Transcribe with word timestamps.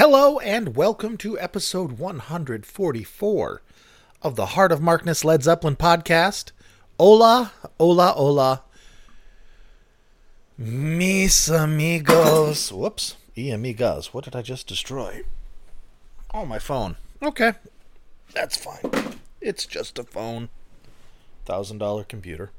Hello 0.00 0.38
and 0.38 0.74
welcome 0.76 1.18
to 1.18 1.38
episode 1.38 1.98
144 1.98 3.62
of 4.22 4.34
the 4.34 4.46
Heart 4.46 4.72
of 4.72 4.80
Markness 4.80 5.26
Led 5.26 5.42
Zeppelin 5.42 5.76
podcast. 5.76 6.52
Hola, 6.98 7.52
hola, 7.78 8.14
hola. 8.16 8.62
Mis 10.56 11.50
amigos. 11.50 12.72
Whoops. 12.72 13.18
E 13.36 13.50
amigos. 13.50 14.14
What 14.14 14.24
did 14.24 14.34
I 14.34 14.40
just 14.40 14.66
destroy? 14.66 15.22
Oh, 16.32 16.46
my 16.46 16.58
phone. 16.58 16.96
Okay. 17.22 17.52
That's 18.32 18.56
fine. 18.56 19.18
It's 19.42 19.66
just 19.66 19.98
a 19.98 20.04
phone. 20.04 20.48
$1,000 21.44 22.08
computer. 22.08 22.52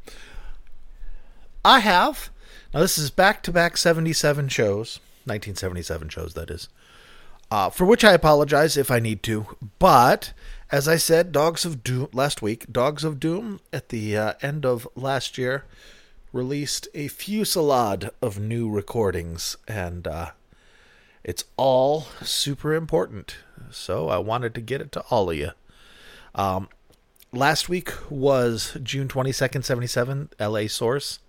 I 1.65 1.79
have. 1.79 2.29
Now, 2.71 2.81
this 2.81 2.99
is 2.99 3.09
back 3.09 3.41
to 3.41 3.51
back 3.51 3.77
77 3.77 4.47
shows. 4.49 4.99
1977 5.25 6.09
shows, 6.09 6.35
that 6.35 6.51
is 6.51 6.67
uh, 7.52 7.70
for 7.70 7.86
which 7.86 8.04
I 8.04 8.13
apologize 8.13 8.77
if 8.77 8.89
I 8.89 8.99
need 8.99 9.21
to. 9.23 9.45
But 9.77 10.34
as 10.71 10.88
I 10.88 10.95
said, 10.95 11.34
Dogs 11.34 11.66
of 11.66 11.84
Doom 11.84 12.08
last 12.13 12.41
week, 12.41 12.71
Dogs 12.71 13.03
of 13.03 13.20
Doom 13.20 13.59
at 13.73 13.89
the 13.89 14.16
uh, 14.16 14.34
end 14.41 14.66
of 14.66 14.88
last 14.95 15.38
year 15.38 15.66
released 16.31 16.88
a 16.94 17.09
fusillade 17.09 18.09
of 18.22 18.39
new 18.39 18.70
recordings, 18.70 19.58
and 19.67 20.08
uh, 20.08 20.31
it's 21.25 21.44
all 21.58 22.08
super 22.22 22.73
important. 22.73 23.35
So 23.70 24.08
I 24.08 24.17
wanted 24.17 24.55
to 24.55 24.61
get 24.61 24.80
it 24.80 24.94
to 24.94 25.02
all 25.09 25.30
of 25.30 25.36
you. 25.36 25.52
Um, 26.33 26.70
last 27.33 27.67
week 27.67 27.91
was 28.09 28.77
June 28.81 29.09
22nd, 29.09 29.66
77, 29.66 30.30
LA 30.39 30.67
Source. 30.67 31.20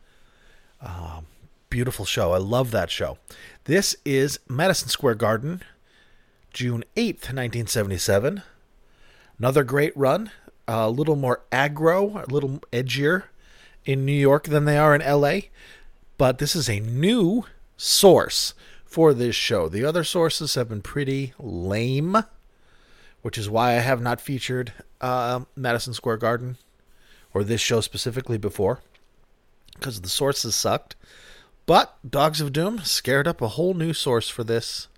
Um, 0.80 1.26
beautiful 1.68 2.04
show. 2.04 2.32
I 2.32 2.38
love 2.38 2.70
that 2.70 2.90
show. 2.90 3.18
This 3.64 3.96
is 4.04 4.38
Madison 4.48 4.88
Square 4.88 5.16
Garden 5.16 5.62
June 6.52 6.84
8th, 6.96 7.32
1977. 7.32 8.42
Another 9.38 9.64
great 9.64 9.96
run, 9.96 10.30
a 10.68 10.90
little 10.90 11.16
more 11.16 11.42
aggro, 11.50 12.26
a 12.26 12.32
little 12.32 12.60
edgier 12.72 13.24
in 13.84 14.04
New 14.04 14.12
York 14.12 14.44
than 14.44 14.64
they 14.64 14.78
are 14.78 14.94
in 14.94 15.00
LA. 15.00 15.48
But 16.18 16.38
this 16.38 16.54
is 16.54 16.68
a 16.68 16.80
new 16.80 17.44
source 17.76 18.54
for 18.84 19.14
this 19.14 19.34
show. 19.34 19.68
The 19.68 19.84
other 19.84 20.04
sources 20.04 20.54
have 20.54 20.68
been 20.68 20.82
pretty 20.82 21.32
lame, 21.38 22.18
which 23.22 23.38
is 23.38 23.48
why 23.48 23.70
I 23.70 23.80
have 23.80 24.02
not 24.02 24.20
featured 24.20 24.72
uh, 25.00 25.40
Madison 25.56 25.94
Square 25.94 26.18
Garden 26.18 26.58
or 27.34 27.42
this 27.42 27.60
show 27.60 27.80
specifically 27.80 28.38
before, 28.38 28.80
because 29.74 30.02
the 30.02 30.08
sources 30.08 30.54
sucked. 30.54 30.94
But 31.64 31.96
Dogs 32.08 32.40
of 32.40 32.52
Doom 32.52 32.80
scared 32.80 33.26
up 33.26 33.40
a 33.40 33.48
whole 33.48 33.72
new 33.72 33.94
source 33.94 34.28
for 34.28 34.44
this 34.44 34.88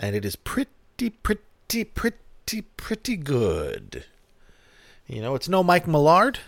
and 0.00 0.16
it 0.16 0.24
is 0.24 0.34
pretty, 0.34 1.10
pretty, 1.10 1.84
pretty, 1.84 2.62
pretty 2.76 3.16
good. 3.16 4.04
You 5.06 5.20
know, 5.20 5.34
it's 5.34 5.48
no 5.48 5.62
Mike 5.62 5.86
Millard, 5.86 6.38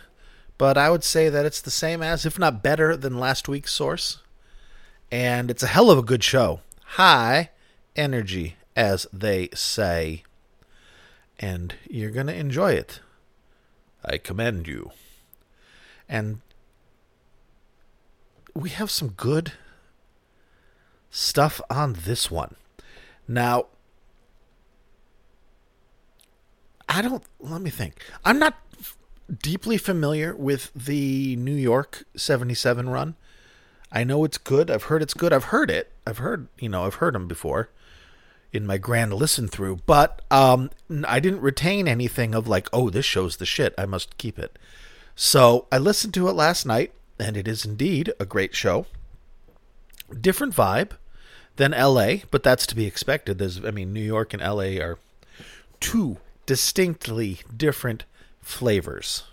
but 0.57 0.79
I 0.79 0.89
would 0.89 1.05
say 1.05 1.29
that 1.29 1.45
it's 1.45 1.61
the 1.61 1.71
same 1.71 2.03
as, 2.03 2.25
if 2.25 2.39
not 2.39 2.63
better 2.63 2.97
than 2.97 3.19
last 3.19 3.49
week's 3.49 3.73
source. 3.73 4.19
And 5.11 5.51
it's 5.51 5.63
a 5.63 5.67
hell 5.67 5.91
of 5.91 5.99
a 5.99 6.03
good 6.03 6.25
show. 6.25 6.61
High 6.83 7.51
energy, 7.95 8.57
as 8.75 9.07
they 9.13 9.51
say. 9.55 10.23
And 11.39 11.75
you're 11.91 12.11
going 12.11 12.29
to 12.29 12.35
enjoy 12.35 12.73
it. 12.73 13.01
I 14.03 14.17
commend 14.17 14.67
you. 14.67 14.93
And 16.09 16.41
we 18.55 18.71
have 18.71 18.91
some 18.91 19.09
good 19.09 19.53
stuff 21.11 21.61
on 21.69 21.97
this 22.05 22.31
one. 22.31 22.57
Now, 23.29 23.67
I 26.89 27.03
don't, 27.03 27.23
let 27.41 27.63
me 27.63 27.71
think. 27.71 28.03
I'm 28.25 28.39
not 28.39 28.59
deeply 29.43 29.79
familiar 29.79 30.35
with 30.35 30.71
the 30.75 31.37
New 31.37 31.55
York 31.55 32.05
77 32.17 32.89
run. 32.89 33.17
I 33.91 34.05
know 34.05 34.25
it's 34.25 34.39
good. 34.39 34.71
I've 34.71 34.85
heard 34.85 35.03
it's 35.03 35.15
good. 35.15 35.33
I've 35.33 35.45
heard 35.45 35.71
it. 35.71 35.93
I've 36.07 36.19
heard, 36.19 36.49
you 36.59 36.69
know, 36.69 36.85
I've 36.85 36.97
heard 36.97 37.15
them 37.15 37.29
before 37.29 37.71
in 38.53 38.67
my 38.67 38.77
grand 38.77 39.15
listen 39.15 39.49
through, 39.49 39.81
but 39.87 40.21
um, 40.31 40.71
I 41.07 41.21
didn't 41.21 41.41
retain 41.41 41.89
anything 41.89 42.35
of 42.35 42.47
like, 42.47 42.69
oh, 42.73 42.91
this 42.91 43.07
show's 43.07 43.37
the 43.37 43.47
shit. 43.47 43.75
I 43.79 43.87
must 43.87 44.19
keep 44.19 44.39
it. 44.39 44.59
So 45.17 45.67
I 45.73 45.79
listened 45.79 46.15
to 46.15 46.29
it 46.29 46.33
last 46.33 46.67
night, 46.67 46.93
and 47.19 47.37
it 47.37 47.49
is 47.49 47.65
indeed 47.65 48.13
a 48.21 48.27
great 48.27 48.55
show. 48.55 48.87
Different 50.21 50.55
vibe 50.55 50.93
than 51.57 51.73
LA, 51.73 52.17
but 52.31 52.43
that's 52.43 52.67
to 52.67 52.77
be 52.77 52.87
expected. 52.87 53.39
There's, 53.39 53.65
I 53.65 53.71
mean, 53.71 53.93
New 53.93 54.01
York 54.01 54.33
and 54.33 54.43
LA 54.43 54.83
are 54.83 54.99
two 55.81 56.19
distinctly 56.47 57.41
different 57.55 58.05
flavors, 58.41 59.25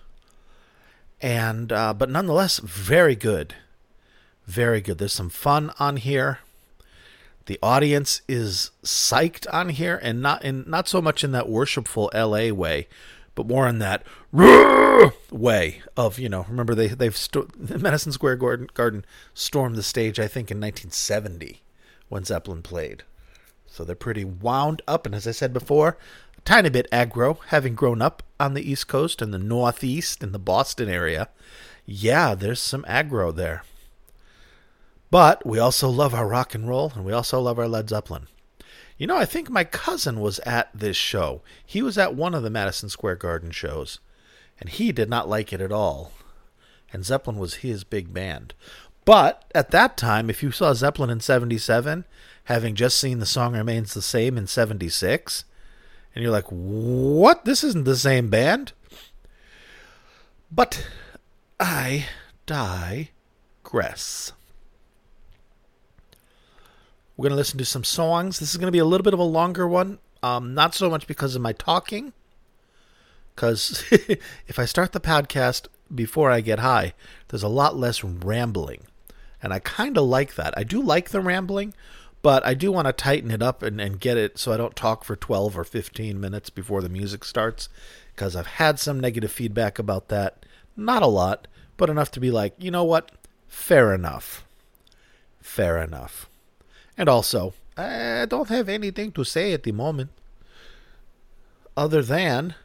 and 1.21 1.71
uh, 1.71 1.93
but 1.93 2.09
nonetheless, 2.09 2.59
very 2.59 3.15
good, 3.15 3.55
very 4.45 4.81
good. 4.81 4.97
There's 4.97 5.13
some 5.13 5.29
fun 5.29 5.71
on 5.79 5.97
here. 5.97 6.39
The 7.45 7.59
audience 7.63 8.21
is 8.27 8.71
psyched 8.83 9.51
on 9.51 9.69
here, 9.69 9.99
and 10.01 10.21
not 10.21 10.43
in 10.43 10.65
not 10.67 10.87
so 10.87 11.01
much 11.01 11.23
in 11.23 11.31
that 11.31 11.49
worshipful 11.49 12.11
LA 12.13 12.53
way, 12.53 12.87
but 13.33 13.47
more 13.47 13.67
in 13.67 13.79
that 13.79 14.03
way 15.31 15.81
of 15.97 16.19
you 16.19 16.29
know. 16.29 16.45
Remember 16.47 16.75
they 16.75 16.87
they've 16.87 17.17
sto- 17.17 17.47
Madison 17.57 18.11
Square 18.11 18.35
Garden, 18.35 18.69
Garden 18.73 19.05
stormed 19.33 19.77
the 19.77 19.83
stage, 19.83 20.19
I 20.19 20.27
think, 20.27 20.51
in 20.51 20.57
1970 20.57 21.61
when 22.09 22.25
Zeppelin 22.25 22.61
played. 22.61 23.03
So 23.65 23.83
they're 23.83 23.95
pretty 23.95 24.25
wound 24.25 24.81
up, 24.87 25.05
and 25.05 25.15
as 25.15 25.27
I 25.27 25.31
said 25.31 25.53
before, 25.53 25.97
a 26.37 26.41
tiny 26.41 26.69
bit 26.69 26.89
aggro, 26.91 27.37
having 27.47 27.75
grown 27.75 28.01
up 28.01 28.23
on 28.39 28.53
the 28.53 28.69
East 28.69 28.87
Coast 28.87 29.21
and 29.21 29.33
the 29.33 29.39
Northeast 29.39 30.23
in 30.23 30.31
the 30.31 30.39
Boston 30.39 30.89
area. 30.89 31.29
Yeah, 31.85 32.35
there's 32.35 32.61
some 32.61 32.83
aggro 32.83 33.33
there. 33.33 33.63
But 35.11 35.45
we 35.45 35.57
also 35.59 35.89
love 35.89 36.13
our 36.13 36.27
rock 36.27 36.53
and 36.53 36.67
roll, 36.67 36.91
and 36.95 37.03
we 37.03 37.13
also 37.13 37.39
love 37.39 37.57
our 37.57 37.67
Led 37.67 37.89
Zeppelin. 37.89 38.27
You 38.97 39.07
know, 39.07 39.17
I 39.17 39.25
think 39.25 39.49
my 39.49 39.63
cousin 39.63 40.19
was 40.19 40.39
at 40.39 40.69
this 40.73 40.97
show. 40.97 41.41
He 41.65 41.81
was 41.81 41.97
at 41.97 42.15
one 42.15 42.35
of 42.35 42.43
the 42.43 42.49
Madison 42.49 42.89
Square 42.89 43.15
Garden 43.15 43.51
shows, 43.51 43.99
and 44.59 44.69
he 44.69 44.91
did 44.91 45.09
not 45.09 45.29
like 45.29 45.53
it 45.53 45.61
at 45.61 45.71
all. 45.71 46.11
And 46.91 47.05
Zeppelin 47.05 47.37
was 47.37 47.55
his 47.55 47.83
big 47.83 48.13
band. 48.13 48.53
But 49.05 49.43
at 49.55 49.71
that 49.71 49.97
time, 49.97 50.29
if 50.29 50.43
you 50.43 50.51
saw 50.51 50.73
Zeppelin 50.73 51.09
in 51.09 51.19
77, 51.19 52.05
having 52.45 52.75
just 52.75 52.97
seen 52.97 53.19
the 53.19 53.25
song 53.25 53.53
remains 53.53 53.93
the 53.93 54.01
same 54.01 54.37
in 54.37 54.47
76, 54.47 55.45
and 56.13 56.23
you're 56.23 56.31
like, 56.31 56.47
what? 56.49 57.45
This 57.45 57.63
isn't 57.63 57.85
the 57.85 57.95
same 57.95 58.29
band? 58.29 58.73
But 60.51 60.87
I 61.59 62.07
digress. 62.45 64.33
We're 67.15 67.23
going 67.23 67.31
to 67.31 67.35
listen 67.37 67.57
to 67.59 67.65
some 67.65 67.83
songs. 67.83 68.39
This 68.39 68.51
is 68.51 68.57
going 68.57 68.67
to 68.67 68.71
be 68.71 68.79
a 68.79 68.85
little 68.85 69.03
bit 69.03 69.13
of 69.13 69.19
a 69.19 69.23
longer 69.23 69.67
one. 69.67 69.99
Um, 70.23 70.53
not 70.53 70.73
so 70.73 70.89
much 70.89 71.07
because 71.07 71.35
of 71.35 71.41
my 71.41 71.53
talking, 71.53 72.13
because 73.35 73.83
if 73.91 74.59
I 74.59 74.65
start 74.65 74.91
the 74.91 74.99
podcast 74.99 75.67
before 75.93 76.31
I 76.31 76.41
get 76.41 76.59
high, 76.59 76.93
there's 77.27 77.43
a 77.43 77.47
lot 77.47 77.77
less 77.77 78.03
rambling 78.03 78.85
and 79.41 79.53
I 79.53 79.59
kind 79.59 79.97
of 79.97 80.05
like 80.05 80.35
that. 80.35 80.53
I 80.57 80.63
do 80.63 80.81
like 80.81 81.09
the 81.09 81.21
rambling, 81.21 81.73
but 82.21 82.45
I 82.45 82.53
do 82.53 82.71
want 82.71 82.87
to 82.87 82.93
tighten 82.93 83.31
it 83.31 83.41
up 83.41 83.63
and, 83.63 83.79
and 83.79 83.99
get 83.99 84.17
it 84.17 84.37
so 84.37 84.51
I 84.51 84.57
don't 84.57 84.75
talk 84.75 85.03
for 85.03 85.15
12 85.15 85.57
or 85.57 85.63
15 85.63 86.19
minutes 86.19 86.49
before 86.49 86.81
the 86.81 86.89
music 86.89 87.23
starts 87.23 87.69
because 88.13 88.35
I've 88.35 88.47
had 88.47 88.79
some 88.79 88.99
negative 88.99 89.31
feedback 89.31 89.79
about 89.79 90.09
that. 90.09 90.45
Not 90.75 91.03
a 91.03 91.07
lot, 91.07 91.47
but 91.77 91.89
enough 91.89 92.11
to 92.11 92.19
be 92.19 92.31
like, 92.31 92.53
you 92.57 92.71
know 92.71 92.83
what? 92.83 93.11
Fair 93.47 93.93
enough. 93.93 94.45
Fair 95.41 95.81
enough. 95.81 96.29
And 96.97 97.07
also, 97.07 97.53
I 97.77 98.25
don't 98.27 98.49
have 98.49 98.67
anything 98.67 99.13
to 99.13 99.23
say 99.23 99.53
at 99.53 99.63
the 99.63 99.71
moment 99.71 100.11
other 101.77 102.01
than 102.01 102.55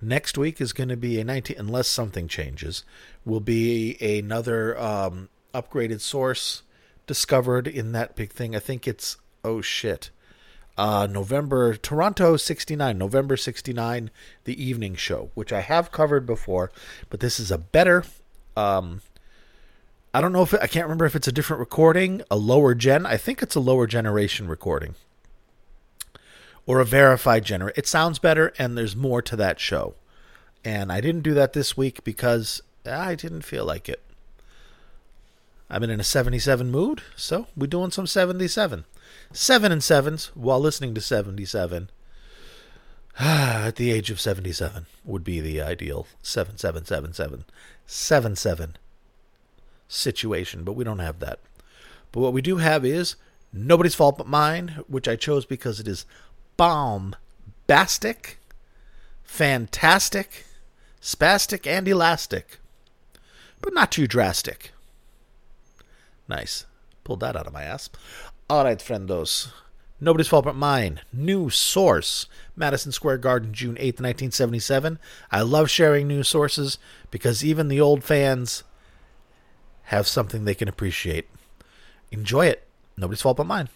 next 0.00 0.38
week 0.38 0.60
is 0.60 0.72
going 0.72 0.88
to 0.88 0.96
be 0.96 1.18
a 1.20 1.24
19 1.24 1.56
unless 1.58 1.88
something 1.88 2.28
changes 2.28 2.84
will 3.24 3.40
be 3.40 3.96
another 4.00 4.78
um, 4.80 5.28
upgraded 5.54 6.00
source 6.00 6.62
discovered 7.06 7.66
in 7.66 7.92
that 7.92 8.14
big 8.14 8.32
thing. 8.32 8.54
I 8.54 8.60
think 8.60 8.86
it's 8.86 9.16
oh 9.44 9.60
shit. 9.60 10.10
Uh, 10.78 11.06
November 11.10 11.74
Toronto 11.74 12.36
69, 12.36 12.96
November 12.96 13.36
69, 13.36 14.10
the 14.44 14.64
evening 14.64 14.94
show, 14.94 15.30
which 15.34 15.52
I 15.52 15.60
have 15.60 15.92
covered 15.92 16.24
before, 16.24 16.70
but 17.10 17.20
this 17.20 17.38
is 17.38 17.50
a 17.50 17.58
better 17.58 18.04
um 18.56 19.02
I 20.12 20.20
don't 20.20 20.32
know 20.32 20.42
if 20.42 20.54
it, 20.54 20.60
I 20.60 20.66
can't 20.66 20.86
remember 20.86 21.06
if 21.06 21.14
it's 21.14 21.28
a 21.28 21.32
different 21.32 21.60
recording, 21.60 22.22
a 22.30 22.36
lower 22.36 22.74
gen. 22.74 23.06
I 23.06 23.16
think 23.16 23.42
it's 23.42 23.54
a 23.54 23.60
lower 23.60 23.86
generation 23.86 24.48
recording. 24.48 24.96
Or 26.66 26.80
a 26.80 26.84
verified 26.84 27.44
gener. 27.44 27.70
It 27.76 27.86
sounds 27.86 28.18
better 28.18 28.52
and 28.58 28.76
there's 28.76 28.96
more 28.96 29.22
to 29.22 29.36
that 29.36 29.60
show. 29.60 29.94
And 30.64 30.92
I 30.92 31.00
didn't 31.00 31.22
do 31.22 31.34
that 31.34 31.52
this 31.52 31.76
week 31.76 32.02
because 32.02 32.60
I 32.84 33.14
didn't 33.14 33.42
feel 33.42 33.64
like 33.64 33.88
it. 33.88 34.02
I'm 35.70 35.84
in 35.84 36.00
a 36.00 36.04
77 36.04 36.68
mood, 36.68 37.02
so 37.14 37.46
we're 37.56 37.68
doing 37.68 37.92
some 37.92 38.06
77. 38.06 38.84
Seven 39.32 39.70
and 39.70 39.84
sevens 39.84 40.32
while 40.34 40.58
listening 40.58 40.94
to 40.94 41.00
77. 41.00 41.90
At 43.18 43.76
the 43.76 43.92
age 43.92 44.10
of 44.10 44.20
77 44.20 44.86
would 45.04 45.22
be 45.22 45.40
the 45.40 45.62
ideal 45.62 46.08
7777 46.22 47.44
77 47.86 48.76
situation, 49.86 50.64
but 50.64 50.72
we 50.72 50.82
don't 50.82 50.98
have 50.98 51.20
that. 51.20 51.38
But 52.10 52.20
what 52.20 52.32
we 52.32 52.42
do 52.42 52.56
have 52.56 52.84
is 52.84 53.14
Nobody's 53.52 53.94
Fault 53.94 54.18
But 54.18 54.26
Mine, 54.26 54.80
which 54.88 55.06
I 55.06 55.14
chose 55.14 55.44
because 55.44 55.78
it 55.78 55.86
is 55.86 56.04
bombastic, 56.56 58.38
fantastic, 59.22 60.46
spastic, 61.00 61.66
and 61.66 61.86
elastic, 61.86 62.58
but 63.60 63.72
not 63.72 63.92
too 63.92 64.08
drastic. 64.08 64.72
Nice. 66.30 66.64
Pulled 67.02 67.20
that 67.20 67.34
out 67.34 67.48
of 67.48 67.52
my 67.52 67.64
ass. 67.64 67.90
All 68.48 68.62
right, 68.64 68.78
friendos. 68.78 69.48
Nobody's 70.00 70.28
Fault 70.28 70.44
But 70.44 70.54
Mine. 70.54 71.00
New 71.12 71.50
source. 71.50 72.26
Madison 72.54 72.92
Square 72.92 73.18
Garden, 73.18 73.52
June 73.52 73.74
8th, 73.74 74.00
1977. 74.00 75.00
I 75.32 75.42
love 75.42 75.68
sharing 75.68 76.06
new 76.06 76.22
sources 76.22 76.78
because 77.10 77.44
even 77.44 77.66
the 77.66 77.80
old 77.80 78.04
fans 78.04 78.62
have 79.84 80.06
something 80.06 80.44
they 80.44 80.54
can 80.54 80.68
appreciate. 80.68 81.28
Enjoy 82.12 82.46
it. 82.46 82.66
Nobody's 82.96 83.22
fault 83.22 83.36
but 83.36 83.46
mine. 83.46 83.68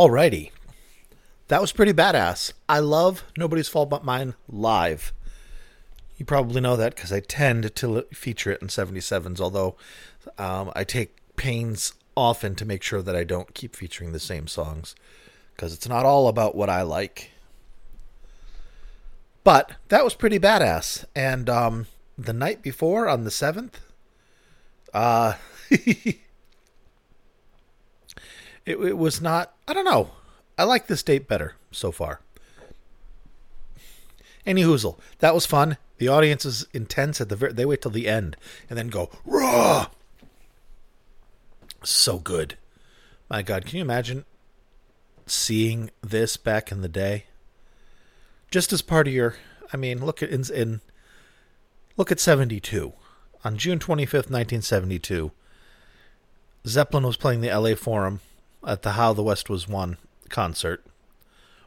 Alrighty. 0.00 0.50
That 1.48 1.60
was 1.60 1.72
pretty 1.72 1.92
badass. 1.92 2.54
I 2.70 2.78
love 2.78 3.22
Nobody's 3.36 3.68
Fault 3.68 3.90
But 3.90 4.02
Mine 4.02 4.32
live. 4.48 5.12
You 6.16 6.24
probably 6.24 6.62
know 6.62 6.74
that 6.74 6.94
because 6.94 7.12
I 7.12 7.20
tend 7.20 7.76
to 7.76 8.06
feature 8.10 8.50
it 8.50 8.62
in 8.62 8.68
77s, 8.68 9.42
although 9.42 9.76
um, 10.38 10.72
I 10.74 10.84
take 10.84 11.18
pains 11.36 11.92
often 12.16 12.54
to 12.54 12.64
make 12.64 12.82
sure 12.82 13.02
that 13.02 13.14
I 13.14 13.24
don't 13.24 13.52
keep 13.52 13.76
featuring 13.76 14.12
the 14.12 14.18
same 14.18 14.46
songs 14.46 14.94
because 15.54 15.74
it's 15.74 15.86
not 15.86 16.06
all 16.06 16.28
about 16.28 16.54
what 16.54 16.70
I 16.70 16.80
like. 16.80 17.32
But 19.44 19.72
that 19.88 20.02
was 20.02 20.14
pretty 20.14 20.38
badass. 20.38 21.04
And 21.14 21.50
um, 21.50 21.88
the 22.16 22.32
night 22.32 22.62
before, 22.62 23.06
on 23.06 23.24
the 23.24 23.30
7th, 23.30 23.74
uh, 24.94 25.34
it, 28.70 28.80
it 28.80 28.98
was 28.98 29.20
not, 29.20 29.54
I 29.66 29.74
don't 29.74 29.84
know. 29.84 30.10
I 30.56 30.64
like 30.64 30.86
this 30.86 31.02
date 31.02 31.26
better 31.26 31.54
so 31.70 31.90
far. 31.90 32.20
Any 34.46 34.62
hoozle. 34.62 34.98
That 35.18 35.34
was 35.34 35.46
fun. 35.46 35.76
The 35.98 36.08
audience 36.08 36.44
is 36.44 36.66
intense 36.72 37.20
at 37.20 37.28
the 37.28 37.36
very, 37.36 37.52
they 37.52 37.66
wait 37.66 37.82
till 37.82 37.90
the 37.90 38.08
end 38.08 38.36
and 38.68 38.78
then 38.78 38.88
go 38.88 39.10
raw. 39.24 39.88
So 41.82 42.18
good. 42.18 42.56
My 43.28 43.42
God, 43.42 43.64
can 43.66 43.76
you 43.76 43.82
imagine 43.82 44.24
seeing 45.26 45.90
this 46.02 46.36
back 46.36 46.72
in 46.72 46.80
the 46.80 46.88
day? 46.88 47.24
Just 48.50 48.72
as 48.72 48.82
part 48.82 49.06
of 49.06 49.14
your, 49.14 49.36
I 49.72 49.76
mean, 49.76 50.04
look 50.04 50.22
at 50.22 50.30
in, 50.30 50.44
in 50.52 50.80
look 51.96 52.10
at 52.10 52.18
seventy 52.18 52.58
two 52.58 52.94
on 53.44 53.56
June 53.56 53.78
twenty 53.78 54.04
fifth, 54.04 54.30
nineteen 54.30 54.62
seventy 54.62 54.98
two. 54.98 55.30
Zeppelin 56.66 57.06
was 57.06 57.16
playing 57.16 57.40
the 57.40 57.56
LA 57.56 57.74
Forum 57.74 58.20
at 58.66 58.82
the 58.82 58.92
How 58.92 59.12
the 59.12 59.22
West 59.22 59.48
Was 59.48 59.68
Won 59.68 59.96
concert. 60.28 60.84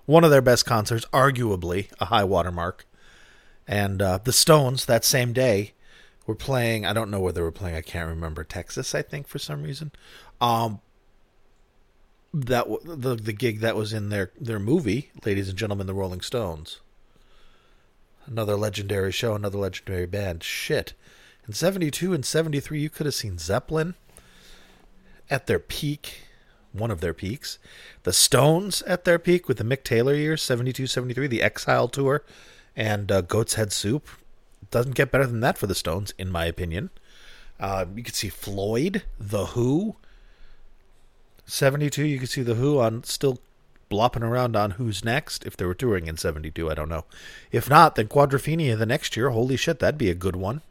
One 0.05 0.23
of 0.23 0.31
their 0.31 0.41
best 0.41 0.65
concerts, 0.65 1.05
arguably 1.13 1.89
a 1.99 2.05
high 2.05 2.23
watermark. 2.23 2.85
And 3.67 4.01
uh, 4.01 4.19
the 4.23 4.33
Stones 4.33 4.85
that 4.85 5.05
same 5.05 5.31
day 5.31 5.73
were 6.25 6.35
playing. 6.35 6.85
I 6.85 6.93
don't 6.93 7.09
know 7.09 7.19
where 7.19 7.31
they 7.31 7.41
were 7.41 7.51
playing. 7.51 7.75
I 7.75 7.81
can't 7.81 8.09
remember 8.09 8.43
Texas. 8.43 8.93
I 8.93 9.01
think 9.01 9.27
for 9.27 9.39
some 9.39 9.63
reason. 9.63 9.91
Um, 10.41 10.81
that 12.33 12.65
the 12.83 13.15
the 13.15 13.33
gig 13.33 13.59
that 13.59 13.75
was 13.75 13.93
in 13.93 14.09
their 14.09 14.31
their 14.39 14.59
movie, 14.59 15.11
ladies 15.23 15.49
and 15.49 15.57
gentlemen, 15.57 15.87
the 15.87 15.93
Rolling 15.93 16.21
Stones. 16.21 16.79
Another 18.25 18.55
legendary 18.55 19.11
show, 19.11 19.35
another 19.35 19.57
legendary 19.57 20.05
band. 20.05 20.43
Shit. 20.43 20.93
In 21.45 21.53
72 21.53 22.13
and 22.13 22.25
73, 22.25 22.79
you 22.79 22.89
could 22.89 23.05
have 23.05 23.13
seen 23.13 23.37
Zeppelin 23.37 23.95
at 25.29 25.45
their 25.45 25.59
peak, 25.59 26.21
one 26.73 26.91
of 26.91 26.99
their 26.99 27.13
peaks. 27.13 27.59
The 28.03 28.13
Stones 28.13 28.81
at 28.83 29.05
their 29.05 29.19
peak 29.19 29.47
with 29.47 29.57
the 29.57 29.63
Mick 29.63 29.83
Taylor 29.83 30.13
years, 30.13 30.43
72, 30.43 30.87
73, 30.87 31.27
the 31.27 31.41
Exile 31.41 31.87
Tour 31.87 32.23
and 32.75 33.11
uh, 33.11 33.21
Goat's 33.21 33.53
Head 33.53 33.71
Soup. 33.71 34.07
Doesn't 34.71 34.95
get 34.95 35.11
better 35.11 35.27
than 35.27 35.39
that 35.41 35.57
for 35.57 35.67
the 35.67 35.75
Stones, 35.75 36.13
in 36.17 36.31
my 36.31 36.45
opinion. 36.45 36.89
Uh, 37.59 37.85
you 37.95 38.03
could 38.03 38.15
see 38.15 38.29
Floyd, 38.29 39.03
The 39.19 39.47
Who. 39.47 39.95
72, 41.45 42.03
you 42.05 42.19
could 42.19 42.29
see 42.29 42.41
The 42.41 42.55
Who 42.55 42.79
on 42.79 43.03
still 43.03 43.39
blopping 43.89 44.23
around 44.23 44.55
on 44.55 44.71
Who's 44.71 45.05
Next. 45.05 45.45
If 45.45 45.55
they 45.55 45.65
were 45.65 45.75
touring 45.75 46.07
in 46.07 46.17
72, 46.17 46.71
I 46.71 46.73
don't 46.73 46.89
know. 46.89 47.05
If 47.51 47.69
not, 47.69 47.95
then 47.95 48.07
Quadrophenia 48.07 48.77
the 48.77 48.85
next 48.85 49.15
year. 49.15 49.29
Holy 49.29 49.55
shit, 49.55 49.79
that'd 49.79 49.99
be 49.99 50.09
a 50.09 50.15
good 50.15 50.35
one. 50.35 50.61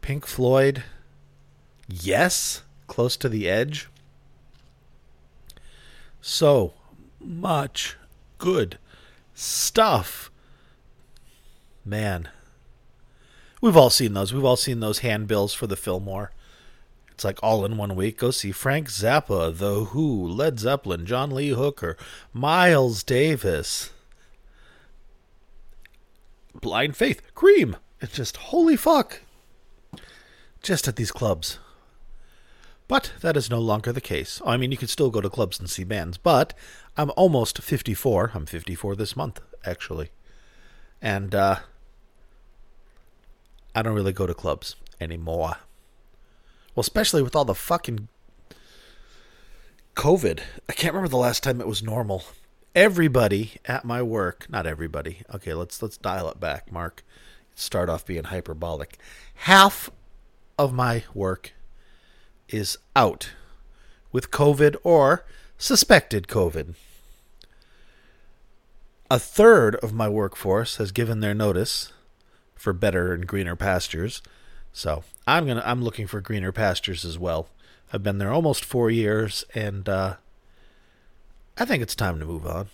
Pink 0.00 0.26
Floyd. 0.26 0.82
Yes, 1.86 2.62
close 2.86 3.16
to 3.18 3.28
the 3.28 3.48
edge. 3.48 3.88
So 6.20 6.74
much 7.20 7.96
good 8.38 8.78
stuff 9.34 10.30
Man. 11.84 12.28
We've 13.60 13.76
all 13.76 13.90
seen 13.90 14.14
those. 14.14 14.32
We've 14.32 14.44
all 14.44 14.56
seen 14.56 14.80
those 14.80 15.00
handbills 15.00 15.54
for 15.54 15.66
the 15.66 15.76
Fillmore. 15.76 16.30
It's 17.10 17.24
like 17.24 17.38
all 17.42 17.64
in 17.64 17.76
one 17.76 17.96
week. 17.96 18.18
Go 18.18 18.30
see 18.30 18.52
Frank 18.52 18.88
Zappa, 18.88 19.56
The 19.56 19.86
Who, 19.86 20.26
Led 20.26 20.58
Zeppelin, 20.58 21.04
John 21.04 21.30
Lee 21.30 21.50
Hooker, 21.50 21.96
Miles 22.32 23.02
Davis, 23.02 23.90
Blind 26.54 26.96
Faith, 26.96 27.22
Cream. 27.34 27.76
It's 28.00 28.14
just 28.14 28.36
holy 28.36 28.76
fuck. 28.76 29.20
Just 30.62 30.88
at 30.88 30.96
these 30.96 31.12
clubs. 31.12 31.58
But 32.90 33.12
that 33.20 33.36
is 33.36 33.48
no 33.48 33.60
longer 33.60 33.92
the 33.92 34.00
case. 34.00 34.42
I 34.44 34.56
mean, 34.56 34.72
you 34.72 34.76
can 34.76 34.88
still 34.88 35.10
go 35.10 35.20
to 35.20 35.30
clubs 35.30 35.60
and 35.60 35.70
see 35.70 35.84
bands, 35.84 36.18
but 36.18 36.54
I'm 36.96 37.12
almost 37.16 37.62
54. 37.62 38.32
I'm 38.34 38.46
54 38.46 38.96
this 38.96 39.14
month, 39.14 39.40
actually. 39.64 40.10
And 41.00 41.32
uh, 41.32 41.60
I 43.76 43.82
don't 43.82 43.94
really 43.94 44.12
go 44.12 44.26
to 44.26 44.34
clubs 44.34 44.74
anymore. 45.00 45.58
Well, 46.74 46.80
especially 46.80 47.22
with 47.22 47.36
all 47.36 47.44
the 47.44 47.54
fucking 47.54 48.08
COVID. 49.94 50.40
I 50.68 50.72
can't 50.72 50.92
remember 50.92 51.10
the 51.10 51.16
last 51.16 51.44
time 51.44 51.60
it 51.60 51.68
was 51.68 51.84
normal. 51.84 52.24
Everybody 52.74 53.52
at 53.66 53.84
my 53.84 54.02
work, 54.02 54.46
not 54.50 54.66
everybody. 54.66 55.22
Okay, 55.32 55.54
let's 55.54 55.80
let's 55.80 55.96
dial 55.96 56.28
it 56.28 56.40
back, 56.40 56.72
Mark. 56.72 57.04
Start 57.54 57.88
off 57.88 58.04
being 58.04 58.24
hyperbolic. 58.24 58.98
Half 59.34 59.92
of 60.58 60.72
my 60.72 61.04
work 61.14 61.52
is 62.52 62.78
out 62.94 63.30
with 64.12 64.30
COVID 64.30 64.76
or 64.82 65.24
suspected 65.58 66.26
COVID. 66.26 66.74
A 69.10 69.18
third 69.18 69.76
of 69.76 69.92
my 69.92 70.08
workforce 70.08 70.76
has 70.76 70.92
given 70.92 71.20
their 71.20 71.34
notice 71.34 71.92
for 72.54 72.72
better 72.72 73.12
and 73.12 73.26
greener 73.26 73.56
pastures. 73.56 74.22
So 74.72 75.02
I'm 75.26 75.46
gonna 75.46 75.62
I'm 75.64 75.82
looking 75.82 76.06
for 76.06 76.20
greener 76.20 76.52
pastures 76.52 77.04
as 77.04 77.18
well. 77.18 77.48
I've 77.92 78.02
been 78.02 78.18
there 78.18 78.32
almost 78.32 78.64
four 78.64 78.90
years, 78.90 79.44
and 79.54 79.88
uh, 79.88 80.16
I 81.58 81.64
think 81.64 81.82
it's 81.82 81.96
time 81.96 82.20
to 82.20 82.26
move 82.26 82.46
on. 82.46 82.68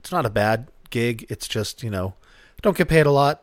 It's 0.00 0.12
not 0.12 0.26
a 0.26 0.30
bad 0.30 0.68
gig. 0.90 1.24
It's 1.30 1.48
just 1.48 1.82
you 1.82 1.90
know, 1.90 2.14
don't 2.62 2.76
get 2.76 2.88
paid 2.88 3.06
a 3.06 3.10
lot. 3.10 3.42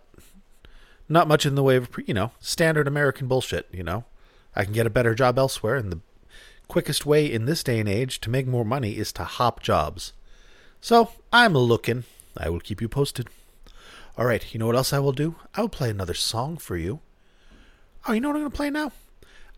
Not 1.09 1.27
much 1.27 1.45
in 1.45 1.55
the 1.55 1.63
way 1.63 1.77
of 1.77 1.89
you 2.05 2.13
know 2.13 2.31
standard 2.39 2.87
American 2.87 3.27
bullshit. 3.27 3.67
You 3.71 3.83
know, 3.83 4.05
I 4.55 4.63
can 4.63 4.73
get 4.73 4.85
a 4.85 4.91
better 4.91 5.15
job 5.15 5.37
elsewhere, 5.37 5.75
and 5.75 5.91
the 5.91 5.99
quickest 6.67 7.05
way 7.05 7.31
in 7.31 7.45
this 7.45 7.63
day 7.63 7.79
and 7.79 7.89
age 7.89 8.19
to 8.21 8.29
make 8.29 8.47
more 8.47 8.65
money 8.65 8.97
is 8.97 9.11
to 9.13 9.23
hop 9.23 9.61
jobs. 9.61 10.13
So 10.81 11.11
I'm 11.31 11.53
looking. 11.53 12.03
I 12.37 12.49
will 12.49 12.59
keep 12.59 12.81
you 12.81 12.89
posted. 12.89 13.29
All 14.17 14.25
right, 14.25 14.53
you 14.53 14.59
know 14.59 14.67
what 14.67 14.75
else 14.75 14.93
I 14.93 14.99
will 14.99 15.11
do? 15.11 15.35
I 15.55 15.61
will 15.61 15.69
play 15.69 15.89
another 15.89 16.13
song 16.13 16.57
for 16.57 16.77
you. 16.77 16.99
Oh, 18.07 18.13
you 18.13 18.21
know 18.21 18.29
what 18.29 18.35
I'm 18.35 18.41
going 18.41 18.51
to 18.51 18.57
play 18.57 18.69
now? 18.69 18.91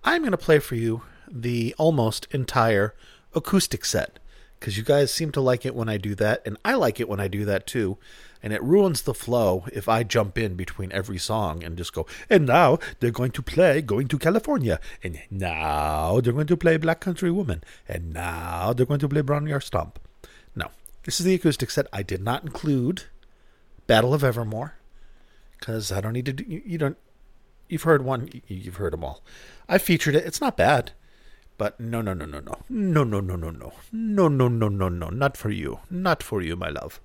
I'm 0.04 0.22
going 0.22 0.32
to 0.32 0.38
play 0.38 0.60
for 0.60 0.75
you 0.75 1.02
the 1.30 1.74
almost 1.78 2.28
entire 2.32 2.94
acoustic 3.34 3.84
set 3.84 4.20
because 4.60 4.78
you 4.78 4.84
guys 4.84 5.14
seem 5.14 5.32
to 5.32 5.42
like 5.42 5.66
it 5.66 5.75
when 5.75 5.90
I 5.90 5.98
do 5.98 6.16
that, 6.16 6.42
and 6.46 6.58
I 6.64 6.75
like 6.75 7.00
it 7.00 7.10
when 7.10 7.20
I 7.20 7.28
do 7.28 7.44
that 7.46 7.68
too. 7.68 7.98
And 8.46 8.54
it 8.54 8.62
ruins 8.62 9.02
the 9.02 9.16
flow 9.16 9.66
if 9.74 9.90
I 9.90 10.04
jump 10.04 10.38
in 10.38 10.54
between 10.54 10.92
every 10.92 11.18
song 11.18 11.64
and 11.64 11.75
just 11.75 11.94
go, 11.94 12.06
and 12.30 12.46
now 12.46 12.78
they're 13.00 13.10
going 13.10 13.32
to 13.32 13.42
play 13.42 13.82
Going 13.82 14.08
to 14.08 14.20
California, 14.20 14.80
and 15.04 15.18
now 15.32 16.22
they're 16.22 16.32
going 16.32 16.46
to 16.46 16.56
play 16.56 16.78
Black 16.78 17.00
Country 17.00 17.32
Woman, 17.32 17.64
and 17.90 18.14
now 18.14 18.72
they're 18.72 18.86
going 18.86 19.00
to 19.00 19.10
play 19.10 19.22
Bron 19.22 19.46
Y' 19.46 19.52
Aur 19.52 19.60
Stomp. 19.60 19.98
No, 20.56 20.68
this 21.06 21.20
is 21.20 21.25
the 21.25 21.34
acoustic 21.34 21.72
set. 21.72 21.88
I 21.92 22.04
did 22.04 22.22
not 22.22 22.44
include 22.44 23.06
Battle 23.88 24.14
of 24.14 24.24
Evermore 24.24 24.75
because 25.58 25.92
I 25.92 26.00
don't 26.00 26.14
need 26.14 26.28
to. 26.28 26.34
Do, 26.34 26.46
you, 26.48 26.62
you 26.64 26.78
don't. 26.78 26.98
You've 27.68 27.82
heard 27.82 28.06
one. 28.06 28.30
You've 28.48 28.75
heard 28.75 28.94
them 28.94 29.04
all. 29.04 29.24
I 29.68 29.80
featured 29.80 30.14
it. 30.14 30.24
It's 30.24 30.40
not 30.40 30.56
bad, 30.56 30.92
but 31.58 31.80
no, 31.80 32.00
no, 32.00 32.14
no, 32.14 32.25
no, 32.25 32.42
no, 32.42 32.60
no, 32.70 33.04
no, 33.04 33.22
no, 33.22 33.36
no, 33.36 33.50
no, 33.50 33.72
no, 33.92 34.28
no, 34.28 34.48
no, 34.48 34.70
no, 34.70 34.90
no, 34.90 35.10
not 35.10 35.36
for 35.36 35.50
you, 35.50 35.80
not 35.90 36.22
for 36.22 36.44
you, 36.44 36.56
my 36.56 36.70
love. 36.70 37.02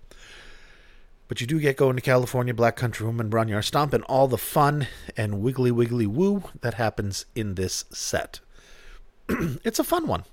But 1.30 1.40
you 1.40 1.46
do 1.46 1.60
get 1.60 1.76
going 1.76 1.94
to 1.94 2.02
California, 2.02 2.52
Black 2.52 2.74
Country 2.74 3.06
Woman, 3.06 3.28
Bron 3.28 3.48
Y' 3.48 3.60
Stomp, 3.60 3.94
and 3.94 4.02
all 4.06 4.26
the 4.26 4.36
fun 4.36 4.88
and 5.16 5.40
wiggly 5.40 5.70
wiggly 5.70 6.04
woo 6.04 6.42
that 6.60 6.74
happens 6.74 7.24
in 7.36 7.54
this 7.54 7.84
set. 7.92 8.40
it's 9.28 9.78
a 9.78 9.84
fun 9.84 10.08
one. 10.08 10.24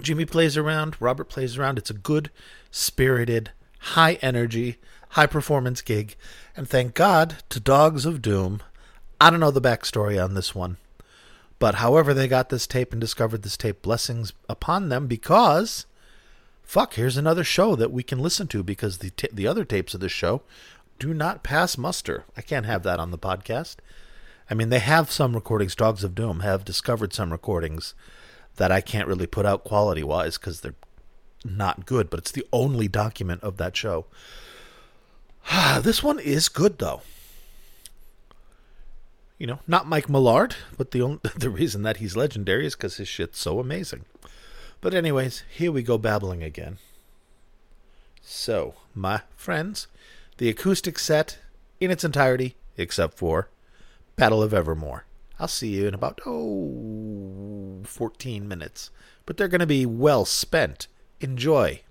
Jimmy 0.00 0.24
plays 0.24 0.56
around, 0.56 0.96
Robert 0.98 1.28
plays 1.28 1.58
around. 1.58 1.76
It's 1.76 1.90
a 1.90 1.94
good, 1.94 2.30
spirited, 2.70 3.50
high 3.80 4.14
energy, 4.22 4.78
high 5.10 5.26
performance 5.26 5.82
gig. 5.82 6.16
And 6.56 6.66
thank 6.66 6.94
God 6.94 7.42
to 7.50 7.60
Dogs 7.60 8.06
of 8.06 8.22
Doom. 8.22 8.62
I 9.20 9.28
don't 9.28 9.40
know 9.40 9.50
the 9.50 9.60
backstory 9.60 10.24
on 10.24 10.32
this 10.32 10.54
one. 10.54 10.78
But 11.58 11.74
however 11.74 12.14
they 12.14 12.28
got 12.28 12.48
this 12.48 12.66
tape 12.66 12.92
and 12.92 13.00
discovered 13.00 13.42
this 13.42 13.58
tape, 13.58 13.82
blessings 13.82 14.32
upon 14.48 14.88
them 14.88 15.06
because 15.06 15.84
fuck, 16.68 16.94
here's 16.94 17.16
another 17.16 17.42
show 17.42 17.74
that 17.74 17.90
we 17.90 18.02
can 18.02 18.18
listen 18.18 18.46
to 18.46 18.62
because 18.62 18.98
the 18.98 19.08
t- 19.08 19.30
the 19.32 19.46
other 19.46 19.64
tapes 19.64 19.94
of 19.94 20.00
this 20.00 20.12
show 20.12 20.42
do 20.98 21.14
not 21.14 21.42
pass 21.42 21.78
muster. 21.78 22.24
I 22.36 22.42
can't 22.42 22.66
have 22.66 22.82
that 22.82 23.00
on 23.00 23.10
the 23.10 23.18
podcast. 23.18 23.76
I 24.50 24.54
mean, 24.54 24.68
they 24.68 24.78
have 24.78 25.10
some 25.10 25.34
recordings. 25.34 25.74
Dogs 25.74 26.04
of 26.04 26.14
Doom 26.14 26.40
have 26.40 26.66
discovered 26.66 27.14
some 27.14 27.32
recordings 27.32 27.94
that 28.56 28.70
I 28.70 28.82
can't 28.82 29.08
really 29.08 29.26
put 29.26 29.46
out 29.46 29.64
quality 29.64 30.02
wise 30.02 30.36
because 30.36 30.60
they're 30.60 30.74
not 31.42 31.86
good, 31.86 32.10
but 32.10 32.18
it's 32.18 32.32
the 32.32 32.46
only 32.52 32.86
document 32.86 33.42
of 33.42 33.56
that 33.56 33.74
show. 33.74 34.04
this 35.80 36.02
one 36.02 36.18
is 36.18 36.50
good 36.50 36.78
though. 36.78 37.00
You 39.38 39.46
know, 39.46 39.60
not 39.66 39.86
Mike 39.86 40.10
Millard, 40.10 40.54
but 40.76 40.90
the 40.90 41.00
only, 41.00 41.20
the 41.36 41.48
reason 41.48 41.82
that 41.84 41.96
he's 41.96 42.14
legendary 42.14 42.66
is 42.66 42.76
because 42.76 42.98
his 42.98 43.08
shit's 43.08 43.38
so 43.38 43.58
amazing. 43.58 44.04
But 44.80 44.94
anyways, 44.94 45.42
here 45.50 45.72
we 45.72 45.82
go 45.82 45.98
babbling 45.98 46.42
again. 46.42 46.78
So, 48.22 48.74
my 48.94 49.22
friends, 49.36 49.88
the 50.36 50.48
acoustic 50.48 50.98
set 50.98 51.38
in 51.80 51.90
its 51.90 52.04
entirety, 52.04 52.56
except 52.76 53.14
for 53.18 53.48
Battle 54.16 54.42
of 54.42 54.54
Evermore. 54.54 55.04
I'll 55.40 55.48
see 55.48 55.68
you 55.68 55.86
in 55.86 55.94
about, 55.94 56.20
oh, 56.26 57.80
14 57.84 58.46
minutes. 58.46 58.90
But 59.26 59.36
they're 59.36 59.48
going 59.48 59.60
to 59.60 59.66
be 59.66 59.86
well 59.86 60.24
spent. 60.24 60.88
Enjoy. 61.20 61.82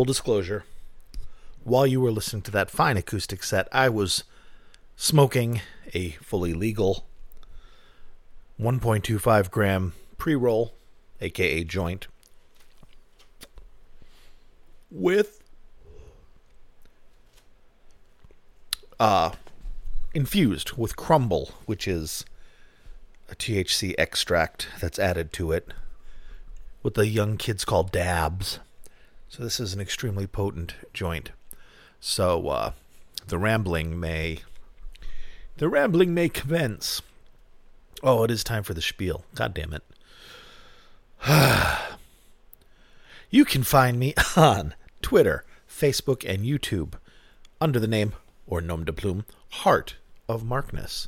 Full 0.00 0.04
disclosure, 0.06 0.64
while 1.62 1.86
you 1.86 2.00
were 2.00 2.10
listening 2.10 2.40
to 2.40 2.50
that 2.50 2.70
fine 2.70 2.96
acoustic 2.96 3.42
set, 3.42 3.68
I 3.70 3.90
was 3.90 4.24
smoking 4.96 5.60
a 5.92 6.12
fully 6.22 6.54
legal 6.54 7.04
1.25 8.58 9.50
gram 9.50 9.92
pre 10.16 10.34
roll, 10.34 10.72
aka 11.20 11.64
joint, 11.64 12.06
with 14.90 15.42
uh, 18.98 19.32
infused 20.14 20.78
with 20.78 20.96
crumble, 20.96 21.50
which 21.66 21.86
is 21.86 22.24
a 23.28 23.34
THC 23.34 23.94
extract 23.98 24.68
that's 24.80 24.98
added 24.98 25.30
to 25.34 25.52
it, 25.52 25.74
what 26.80 26.94
the 26.94 27.06
young 27.06 27.36
kids 27.36 27.66
call 27.66 27.82
dabs. 27.82 28.60
So 29.30 29.44
this 29.44 29.60
is 29.60 29.72
an 29.72 29.80
extremely 29.80 30.26
potent 30.26 30.74
joint. 30.92 31.30
So 32.00 32.48
uh, 32.48 32.72
the 33.28 33.38
rambling 33.38 34.00
may 34.00 34.40
the 35.56 35.68
rambling 35.68 36.12
may 36.12 36.28
commence. 36.28 37.00
Oh, 38.02 38.24
it 38.24 38.30
is 38.32 38.42
time 38.42 38.64
for 38.64 38.74
the 38.74 38.82
spiel. 38.82 39.24
God 39.36 39.54
damn 39.54 39.72
it. 39.72 39.84
you 43.30 43.44
can 43.44 43.62
find 43.62 44.00
me 44.00 44.14
on 44.36 44.74
Twitter, 45.00 45.44
Facebook, 45.68 46.28
and 46.28 46.44
YouTube 46.44 46.94
under 47.60 47.78
the 47.78 47.86
name 47.86 48.14
or 48.48 48.60
nom 48.60 48.84
de 48.84 48.92
plume 48.92 49.24
Heart 49.50 49.94
of 50.28 50.42
Markness. 50.42 51.06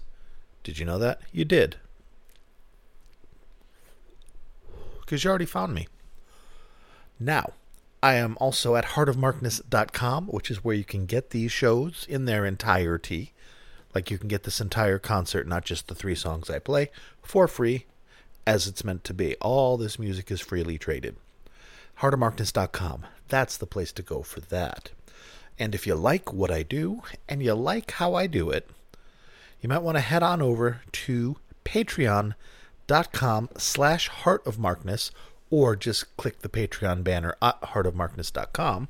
Did 0.62 0.78
you 0.78 0.86
know 0.86 0.98
that? 0.98 1.20
You 1.32 1.44
did. 1.44 1.74
Because 5.00 5.24
you 5.24 5.30
already 5.30 5.44
found 5.44 5.74
me. 5.74 5.88
Now, 7.18 7.54
I 8.02 8.14
am 8.14 8.36
also 8.40 8.74
at 8.74 8.84
heartofmarkness.com, 8.84 10.26
which 10.26 10.50
is 10.50 10.64
where 10.64 10.74
you 10.74 10.84
can 10.84 11.06
get 11.06 11.30
these 11.30 11.52
shows 11.52 12.04
in 12.08 12.24
their 12.24 12.44
entirety. 12.44 13.32
Like 13.94 14.10
you 14.10 14.18
can 14.18 14.28
get 14.28 14.42
this 14.42 14.60
entire 14.60 14.98
concert, 14.98 15.46
not 15.46 15.64
just 15.64 15.86
the 15.86 15.94
three 15.94 16.16
songs 16.16 16.50
I 16.50 16.58
play, 16.58 16.90
for 17.22 17.46
free, 17.46 17.86
as 18.44 18.66
it's 18.66 18.84
meant 18.84 19.04
to 19.04 19.14
be. 19.14 19.36
All 19.36 19.76
this 19.76 19.98
music 19.98 20.30
is 20.32 20.40
freely 20.40 20.78
traded. 20.78 21.16
Heartofmarkness.com. 22.00 23.06
That's 23.28 23.56
the 23.56 23.66
place 23.66 23.92
to 23.92 24.02
go 24.02 24.22
for 24.22 24.40
that. 24.40 24.90
And 25.58 25.74
if 25.74 25.86
you 25.86 25.94
like 25.94 26.32
what 26.32 26.50
I 26.50 26.64
do 26.64 27.02
and 27.28 27.42
you 27.42 27.54
like 27.54 27.92
how 27.92 28.14
I 28.14 28.26
do 28.26 28.50
it, 28.50 28.68
you 29.60 29.68
might 29.68 29.82
want 29.82 29.96
to 29.96 30.00
head 30.00 30.24
on 30.24 30.42
over 30.42 30.80
to 30.90 31.36
patreon.com 31.64 33.48
slash 33.56 34.10
heartofmarkness 34.10 35.12
or 35.52 35.76
just 35.76 36.16
click 36.16 36.40
the 36.40 36.48
Patreon 36.48 37.04
banner 37.04 37.36
at 37.42 37.60
heartofmarkness.com 37.60 38.88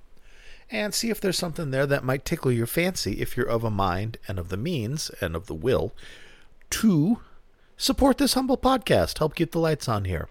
and 0.70 0.94
see 0.94 1.10
if 1.10 1.20
there's 1.20 1.36
something 1.36 1.72
there 1.72 1.86
that 1.86 2.04
might 2.04 2.24
tickle 2.24 2.52
your 2.52 2.68
fancy 2.68 3.20
if 3.20 3.36
you're 3.36 3.48
of 3.48 3.64
a 3.64 3.70
mind 3.70 4.16
and 4.28 4.38
of 4.38 4.48
the 4.48 4.56
means 4.56 5.10
and 5.20 5.34
of 5.34 5.46
the 5.46 5.54
will 5.56 5.92
to 6.70 7.18
support 7.76 8.16
this 8.16 8.34
humble 8.34 8.56
podcast, 8.56 9.18
help 9.18 9.34
keep 9.34 9.50
the 9.50 9.58
lights 9.58 9.88
on 9.88 10.04
here. 10.04 10.28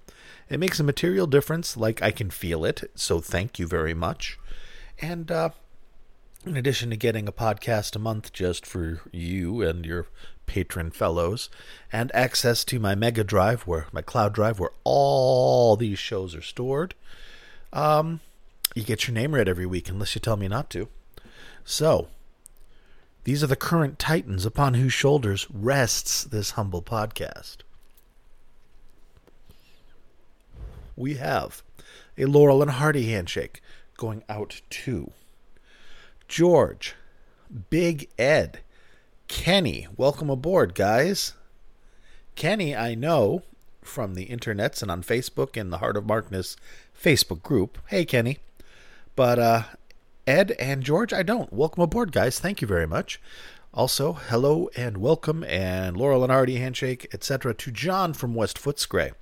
It 0.49 0.57
makes 0.59 0.79
a 0.79 0.85
material 0.85 1.27
difference, 1.27 1.75
like 1.75 2.01
I 2.01 2.11
can 2.11 2.29
feel 2.29 2.63
it, 2.63 2.89
so 2.95 3.19
thank 3.19 3.59
you 3.59 3.67
very 3.67 3.93
much. 3.93 4.39
And 5.01 5.29
uh, 5.29 5.49
in 6.45 6.55
addition 6.55 6.91
to 6.91 6.95
getting 6.95 7.27
a 7.27 7.33
podcast 7.33 7.93
a 7.97 7.99
month 7.99 8.31
just 8.31 8.65
for 8.65 9.01
you 9.11 9.61
and 9.61 9.85
your 9.85 10.07
patron 10.51 10.91
fellows, 10.91 11.49
and 11.93 12.13
access 12.13 12.65
to 12.65 12.77
my 12.77 12.93
Mega 12.93 13.23
Drive, 13.23 13.61
where 13.61 13.87
my 13.93 14.01
cloud 14.01 14.33
drive, 14.33 14.59
where 14.59 14.73
all 14.83 15.77
these 15.77 15.97
shows 15.97 16.35
are 16.35 16.41
stored. 16.41 16.93
Um, 17.71 18.19
you 18.75 18.83
get 18.83 19.07
your 19.07 19.15
name 19.15 19.33
read 19.33 19.47
every 19.47 19.65
week, 19.65 19.87
unless 19.87 20.13
you 20.13 20.19
tell 20.19 20.35
me 20.35 20.49
not 20.49 20.69
to. 20.71 20.89
So, 21.63 22.09
these 23.23 23.41
are 23.41 23.47
the 23.47 23.55
current 23.55 23.97
titans 23.97 24.45
upon 24.45 24.73
whose 24.73 24.91
shoulders 24.91 25.47
rests 25.49 26.25
this 26.25 26.51
humble 26.51 26.81
podcast. 26.81 27.59
We 30.97 31.13
have 31.13 31.63
a 32.17 32.25
Laurel 32.25 32.61
and 32.61 32.71
Hardy 32.71 33.09
handshake 33.09 33.61
going 33.95 34.21
out 34.27 34.59
to 34.69 35.13
George, 36.27 36.95
Big 37.69 38.09
Ed, 38.19 38.59
Kenny. 39.31 39.87
Welcome 39.95 40.29
aboard, 40.29 40.75
guys. 40.75 41.35
Kenny, 42.35 42.75
I 42.75 42.95
know 42.95 43.43
from 43.81 44.13
the 44.13 44.27
internets 44.27 44.81
and 44.81 44.91
on 44.91 45.03
Facebook 45.03 45.55
and 45.55 45.71
the 45.71 45.77
Heart 45.77 45.95
of 45.95 46.05
Markness 46.05 46.57
Facebook 47.01 47.41
group. 47.41 47.77
Hey, 47.87 48.03
Kenny. 48.03 48.39
But 49.15 49.39
uh, 49.39 49.63
Ed 50.27 50.51
and 50.59 50.83
George, 50.83 51.13
I 51.13 51.23
don't. 51.23 51.51
Welcome 51.51 51.81
aboard, 51.81 52.11
guys. 52.11 52.39
Thank 52.39 52.61
you 52.61 52.67
very 52.67 52.85
much. 52.85 53.21
Also, 53.73 54.13
hello 54.13 54.69
and 54.75 54.97
welcome, 54.97 55.45
and 55.45 55.95
Laurel 55.95 56.23
and 56.23 56.31
Hardy 56.31 56.57
handshake, 56.57 57.07
etc., 57.13 57.53
to 57.53 57.71
John 57.71 58.11
from 58.11 58.35
West 58.35 58.61
Footscray, 58.61 59.13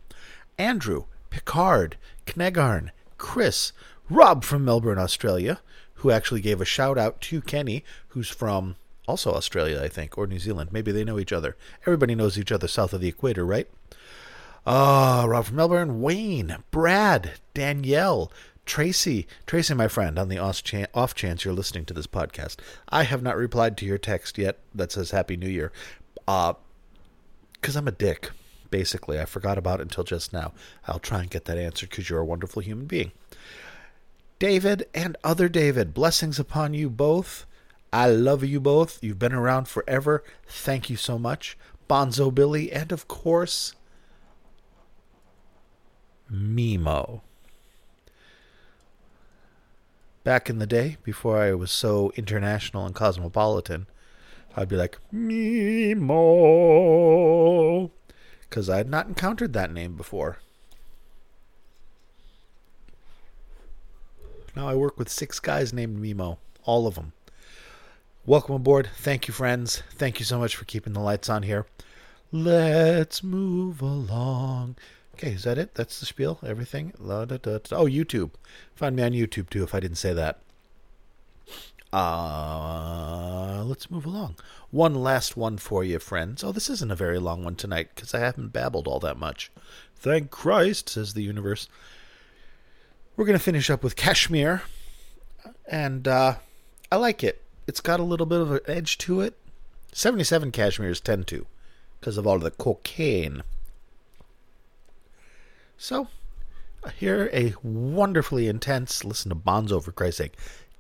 Andrew, 0.58 1.06
Picard, 1.30 1.98
Knegarn, 2.26 2.90
Chris, 3.20 3.74
Rob 4.10 4.44
from 4.44 4.66
Melbourne, 4.66 4.98
Australia, 4.98 5.62
who 5.96 6.10
actually 6.10 6.42
gave 6.42 6.60
a 6.60 6.66
shout 6.66 6.98
out 6.98 7.22
to 7.22 7.42
Kenny, 7.42 7.84
who's 8.10 8.30
from 8.30 8.76
also 9.10 9.34
Australia, 9.34 9.82
I 9.82 9.88
think, 9.88 10.18
or 10.18 10.28
New 10.28 10.40
Zealand. 10.40 10.72
Maybe 10.72 10.92
they 10.92 11.04
know 11.04 11.20
each 11.20 11.34
other. 11.34 11.58
Everybody 11.82 12.16
knows 12.16 12.38
each 12.38 12.52
other 12.52 12.68
south 12.68 12.94
of 12.94 13.02
the 13.02 13.08
equator, 13.08 13.46
right? 13.46 13.68
Ah, 14.68 15.24
uh, 15.24 15.28
Rob 15.28 15.46
from 15.46 15.56
Melbourne, 15.56 16.00
Wayne, 16.00 16.58
Brad, 16.70 17.32
Danielle, 17.54 18.32
Tracy, 18.66 19.26
Tracy, 19.48 19.74
my 19.74 19.88
friend, 19.88 20.20
on 20.20 20.30
the 20.30 20.38
off 20.38 21.16
chance 21.16 21.44
you're 21.44 21.54
listening 21.56 21.86
to 21.86 21.94
this 21.94 22.06
podcast, 22.06 22.58
I 22.90 23.04
have 23.04 23.24
not 23.24 23.36
replied 23.36 23.78
to 23.78 23.86
your 23.86 23.98
text 23.98 24.38
yet 24.38 24.60
that 24.76 24.92
says 24.92 25.10
Happy 25.10 25.36
New 25.36 25.50
Year, 25.50 25.72
uh, 26.28 26.54
because 27.54 27.76
I'm 27.76 27.88
a 27.88 27.92
dick. 27.92 28.30
Basically, 28.70 29.20
I 29.20 29.26
forgot 29.26 29.58
about 29.58 29.80
it 29.80 29.84
until 29.84 30.04
just 30.04 30.32
now. 30.32 30.54
I'll 30.88 31.00
try 31.00 31.22
and 31.22 31.32
get 31.32 31.46
that 31.46 31.58
answered 31.58 31.90
because 31.90 32.12
you're 32.12 32.20
a 32.20 32.26
wonderful 32.26 32.62
human 32.62 32.86
being. 32.86 33.12
David 34.38 34.86
and 34.94 35.18
other 35.24 35.50
David, 35.50 35.96
blessings 35.96 36.38
upon 36.38 36.76
you 36.76 36.92
both. 36.92 37.48
I 37.92 38.08
love 38.10 38.44
you 38.44 38.60
both. 38.60 39.04
You've 39.04 39.20
been 39.20 39.34
around 39.34 39.68
forever. 39.68 40.24
Thank 40.48 40.90
you 40.90 40.96
so 40.96 41.18
much. 41.18 41.58
Bonzo 41.90 42.34
Billy, 42.34 42.72
and 42.72 42.92
of 42.92 43.08
course, 43.08 43.74
Mimo. 46.32 47.22
Back 50.24 50.50
in 50.50 50.60
the 50.60 50.68
day, 50.68 50.98
before 51.04 51.42
I 51.42 51.54
was 51.54 51.72
so 51.72 52.12
international 52.16 52.86
and 52.86 52.94
cosmopolitan, 52.94 53.88
I'd 54.56 54.70
be 54.70 54.76
like, 54.76 55.00
Mimo. 55.12 56.10
Because 58.42 58.70
I 58.70 58.78
had 58.78 58.90
not 58.90 59.08
encountered 59.08 59.54
that 59.54 59.72
name 59.72 59.96
before. 59.96 60.38
Now 64.56 64.68
I 64.68 64.76
work 64.76 65.00
with 65.00 65.10
six 65.10 65.40
guys 65.40 65.74
named 65.74 65.98
Mimo, 65.98 66.38
all 66.64 66.86
of 66.86 66.96
them. 66.96 67.14
Welcome 68.26 68.56
aboard. 68.56 68.90
Thank 68.98 69.28
you, 69.28 69.34
friends. 69.34 69.82
Thank 69.92 70.20
you 70.20 70.26
so 70.26 70.38
much 70.38 70.56
for 70.56 70.66
keeping 70.66 70.94
the 70.94 71.00
lights 71.00 71.30
on 71.30 71.44
here. 71.44 71.66
Let's 72.32 73.24
move 73.24 73.82
along. 73.82 74.76
Okay, 75.16 75.32
is 75.32 75.44
that 75.44 75.58
it? 75.58 75.74
That's 75.74 76.00
the 76.00 76.06
spiel? 76.06 76.40
Everything? 76.46 76.94
Oh, 77.00 77.86
YouTube. 77.86 78.32
Find 78.76 78.96
me 78.96 79.04
on 79.04 79.14
YouTube 79.14 79.50
too 79.50 79.64
if 79.64 79.74
I 79.74 79.80
didn't 79.80 79.98
say 79.98 80.14
that. 80.14 80.42
Uh, 81.92 83.64
let's 83.66 83.90
move 83.90 84.06
along. 84.06 84.36
One 84.70 84.94
last 84.94 85.36
one 85.36 85.58
for 85.58 85.84
you, 85.84 85.98
friends. 85.98 86.44
Oh, 86.44 86.52
this 86.52 86.70
isn't 86.70 86.92
a 86.92 86.96
very 86.96 87.18
long 87.20 87.44
one 87.44 87.56
tonight 87.56 87.90
because 87.96 88.14
I 88.14 88.20
haven't 88.20 88.54
babbled 88.54 88.88
all 88.88 89.00
that 89.00 89.18
much. 89.18 89.50
Thank 89.96 90.30
Christ, 90.30 90.90
says 90.90 91.14
the 91.14 91.24
universe. 91.24 91.68
We're 93.16 93.26
going 93.26 93.38
to 93.38 93.44
finish 93.44 93.70
up 93.70 93.82
with 93.82 93.96
Kashmir. 93.96 94.62
And 95.68 96.08
uh, 96.08 96.36
I 96.92 96.98
like 96.98 97.24
it. 97.24 97.42
It's 97.70 97.82
got 97.82 98.00
a 98.00 98.04
little 98.04 98.26
bit 98.26 98.42
of 98.42 98.52
an 98.52 98.62
edge 98.66 98.98
to 98.98 99.22
it. 99.22 99.38
77 99.94 100.52
Kashmirs 100.52 101.00
tend 101.00 101.28
to 101.28 101.46
because 102.00 102.18
of 102.18 102.26
all 102.26 102.40
the 102.40 102.50
cocaine. 102.50 103.44
So, 105.78 106.08
here 106.98 107.30
a 107.32 107.54
wonderfully 107.62 108.48
intense, 108.48 109.06
listen 109.06 109.30
to 109.30 109.36
Bonzo 109.36 109.84
for 109.84 109.92
Christ's 109.92 110.18
sake, 110.18 110.34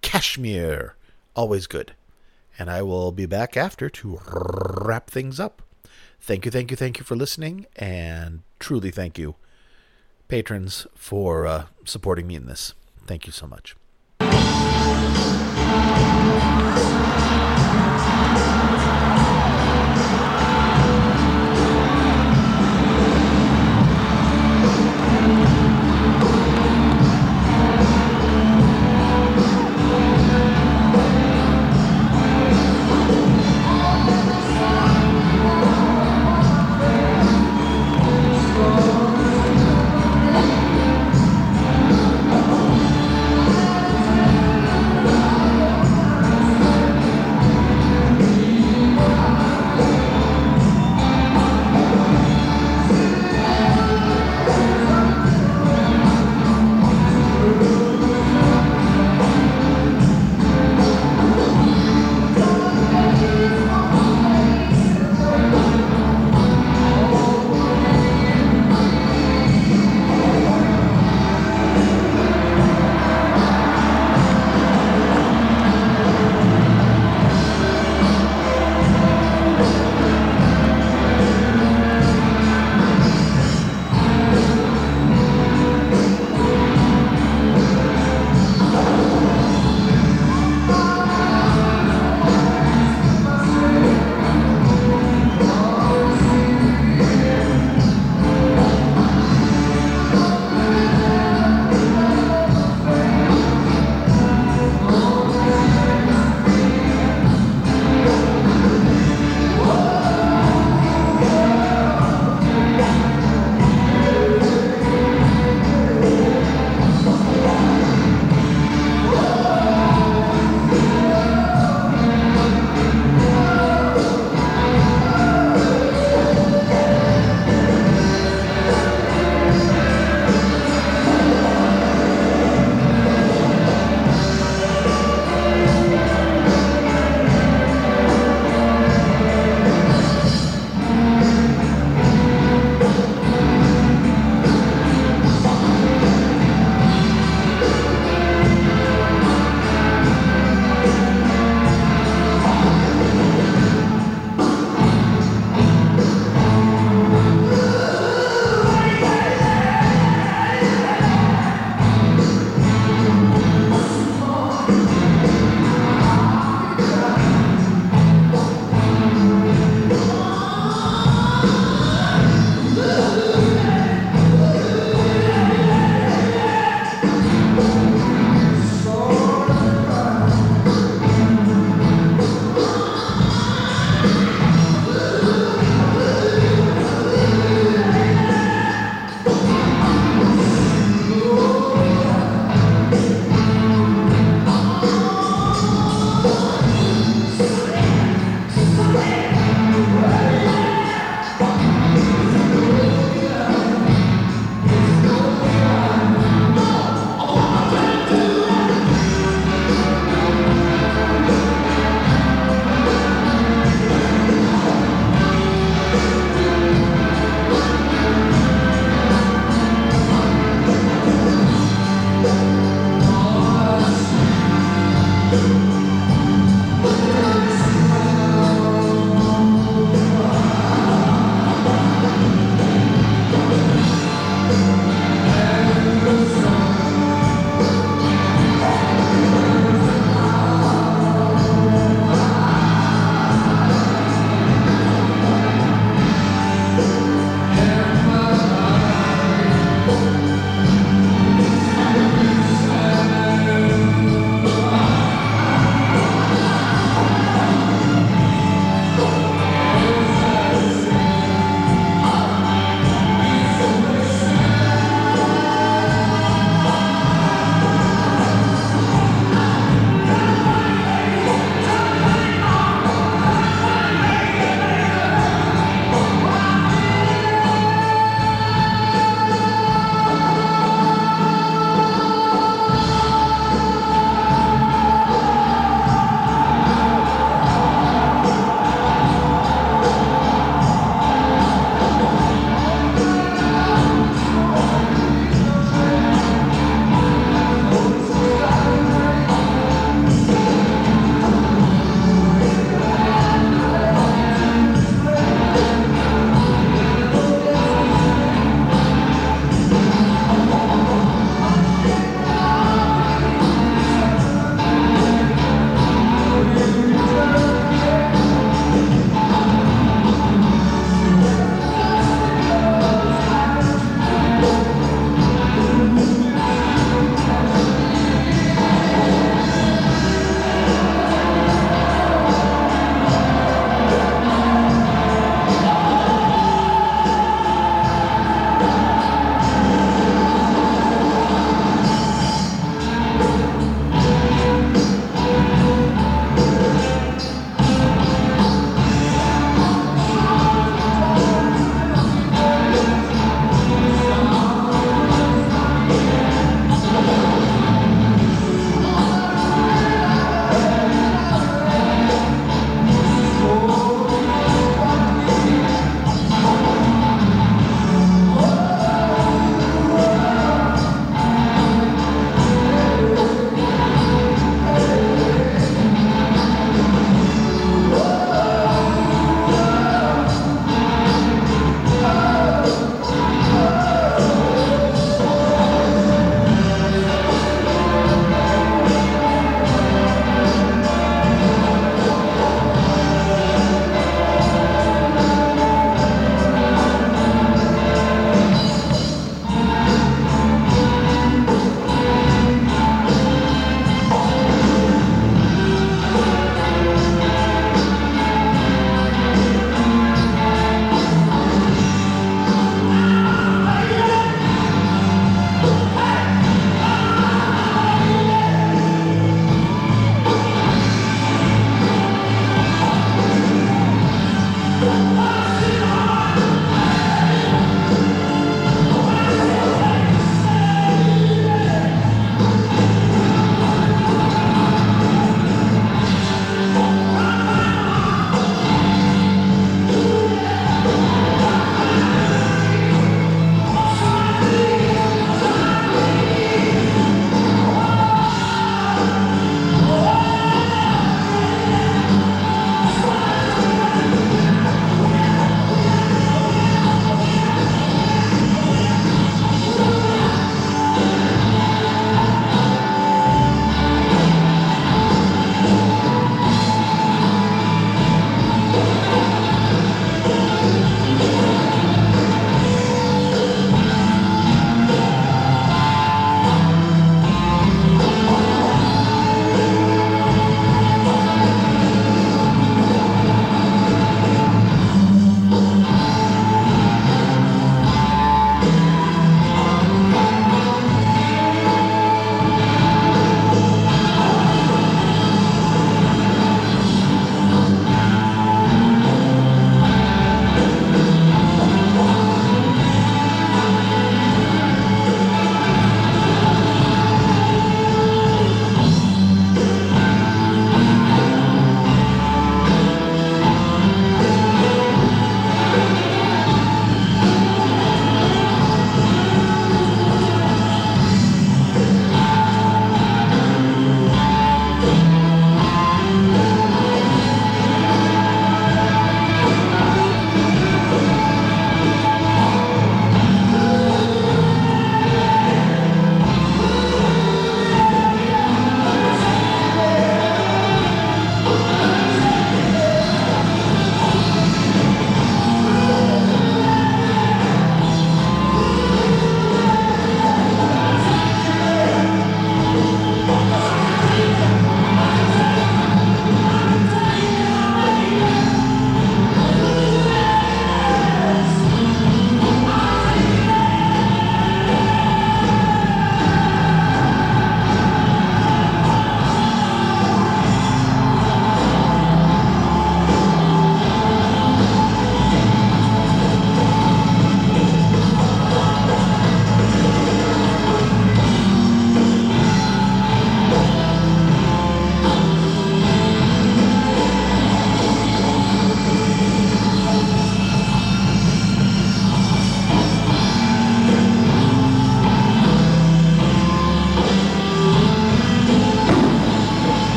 Kashmir, 0.00 0.96
Always 1.36 1.68
good. 1.68 1.94
And 2.58 2.68
I 2.68 2.82
will 2.82 3.12
be 3.12 3.26
back 3.26 3.56
after 3.56 3.88
to 3.88 4.20
wrap 4.26 5.08
things 5.08 5.38
up. 5.38 5.62
Thank 6.20 6.44
you, 6.44 6.50
thank 6.50 6.72
you, 6.72 6.76
thank 6.76 6.98
you 6.98 7.04
for 7.04 7.14
listening, 7.14 7.66
and 7.76 8.42
truly 8.58 8.90
thank 8.90 9.18
you 9.18 9.36
patrons 10.26 10.88
for 10.96 11.46
uh, 11.46 11.66
supporting 11.84 12.26
me 12.26 12.34
in 12.34 12.46
this. 12.46 12.74
Thank 13.06 13.26
you 13.26 13.32
so 13.32 13.46
much. 13.46 13.76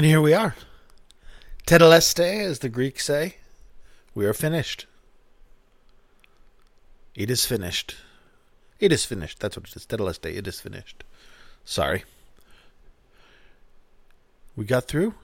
And 0.00 0.06
here 0.06 0.22
we 0.22 0.32
are. 0.32 0.54
Tetelestai, 1.66 2.42
as 2.42 2.60
the 2.60 2.70
Greeks 2.70 3.04
say. 3.04 3.36
We 4.14 4.24
are 4.24 4.32
finished. 4.32 4.86
It 7.14 7.30
is 7.30 7.44
finished. 7.44 7.96
It 8.78 8.92
is 8.92 9.04
finished. 9.04 9.40
That's 9.40 9.58
what 9.58 9.68
it 9.68 9.76
is. 9.76 9.84
Tetelestai, 9.84 10.38
it 10.38 10.48
is 10.48 10.58
finished. 10.58 11.04
Sorry. 11.66 12.04
We 14.56 14.64
got 14.64 14.88
through 14.88 15.16